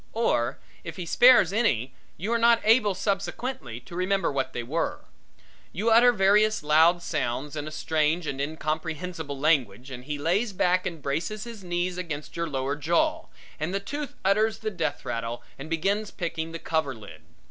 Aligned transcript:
Or 0.13 0.57
if 0.83 0.95
he 0.95 1.05
spares 1.05 1.53
any 1.53 1.93
you 2.17 2.33
are 2.33 2.39
not 2.39 2.59
able 2.63 2.95
subsequently 2.95 3.79
to 3.81 3.95
remember 3.95 4.31
what 4.31 4.51
they 4.51 4.63
were. 4.63 5.05
You 5.71 5.91
utter 5.91 6.11
various 6.11 6.63
loud 6.63 7.03
sounds 7.03 7.55
in 7.55 7.67
a 7.67 7.71
strange 7.71 8.25
and 8.25 8.41
incomprehensible 8.41 9.37
language 9.39 9.91
and 9.91 10.05
he 10.05 10.17
lays 10.17 10.53
back 10.53 10.87
and 10.87 11.03
braces 11.03 11.43
his 11.43 11.63
knees 11.63 11.99
against 11.99 12.35
your 12.35 12.47
lower 12.49 12.75
jaw, 12.75 13.27
and 13.59 13.75
the 13.75 13.79
tooth 13.79 14.15
utters 14.25 14.57
the 14.57 14.71
death 14.71 15.05
rattle 15.05 15.43
and 15.59 15.69
begins 15.69 16.09
picking 16.09 16.51
the 16.51 16.57
cover 16.57 16.95
lid. 16.95 17.21